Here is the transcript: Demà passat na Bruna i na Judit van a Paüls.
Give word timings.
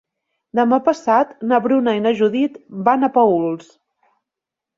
Demà 0.59 0.77
passat 0.87 1.35
na 1.51 1.59
Bruna 1.65 1.93
i 1.99 2.01
na 2.07 2.15
Judit 2.23 2.57
van 2.89 3.09
a 3.11 3.11
Paüls. 3.19 3.71